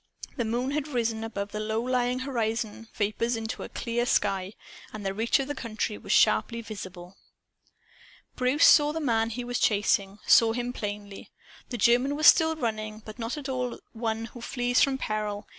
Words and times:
The 0.35 0.45
moon 0.45 0.71
had 0.71 0.87
risen 0.87 1.23
above 1.23 1.51
the 1.51 1.59
low 1.59 1.79
lying 1.83 2.21
horizon 2.21 2.87
vapors 2.91 3.35
into 3.35 3.61
a 3.61 3.69
clear 3.69 4.07
sky, 4.07 4.53
and 4.91 5.05
the 5.05 5.13
reach 5.13 5.37
of 5.37 5.55
country 5.55 5.95
was 5.99 6.11
sharply 6.11 6.61
visible. 6.63 7.17
Bruce 8.35 8.65
saw 8.65 8.93
the 8.93 8.99
man 8.99 9.29
he 9.29 9.43
was 9.43 9.59
chasing, 9.59 10.17
saw 10.25 10.53
him 10.53 10.73
plainly. 10.73 11.29
The 11.69 11.77
German 11.77 12.15
was 12.15 12.25
still 12.25 12.55
running, 12.55 13.03
but 13.05 13.19
not 13.19 13.37
at 13.37 13.47
all 13.47 13.75
as 13.75 13.79
one 13.93 14.25
who 14.25 14.41
flees 14.41 14.81
from 14.81 14.97
peril. 14.97 15.47